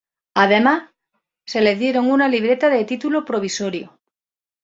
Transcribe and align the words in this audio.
Además 0.33 0.89
se 1.45 1.61
les 1.61 1.77
dieron 1.77 2.09
una 2.09 2.27
libreta 2.27 2.69
de 2.69 2.85
título 2.85 3.23
provisorio. 3.23 3.99